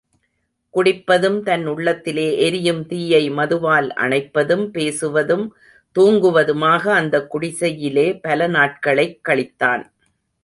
குடிப்பதும், 0.73 1.43
தன் 1.43 1.65
உள்ளத்திலே 1.67 2.39
எரியும் 2.39 2.85
தீயை 2.85 3.31
மதுவால் 3.31 3.89
அணைப்பதும், 3.89 4.69
பேசுவதும், 4.71 5.47
தூங்குவதுமாக 5.99 6.87
அந்தக் 6.91 7.29
குடிசையிலே 7.29 8.19
பல 8.19 8.47
நாட்களைக் 8.47 9.19
கழித்தான். 9.27 9.85